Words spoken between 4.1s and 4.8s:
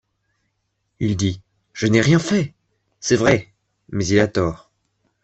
a tort